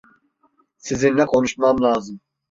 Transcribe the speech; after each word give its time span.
Sizinle 0.77 1.25
konuşmam 1.25 1.81
lazım. 1.81 2.19